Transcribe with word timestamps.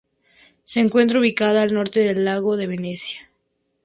Se 0.63 0.79
encuentra 0.79 1.19
ubicada 1.19 1.61
al 1.61 1.75
norte 1.75 1.99
del 1.99 2.25
Lago 2.25 2.57
de 2.57 2.65
Valencia. 2.65 3.29